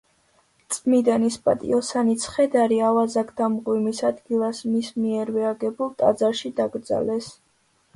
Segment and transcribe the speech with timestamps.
[0.75, 7.35] წმიდანის პატიოსანი ცხედარი ავაზაკთა მღვიმის ადგილას მის მიერვე აგებულ ტაძარში დაკრძალეს.